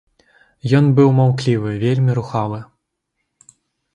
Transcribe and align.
Ён 0.77 0.85
быў 0.99 1.09
маўклівы, 1.19 1.73
вельмі 1.85 2.11
рухавы. 2.19 2.59